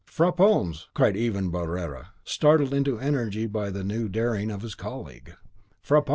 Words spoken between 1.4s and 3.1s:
Barrere, startled into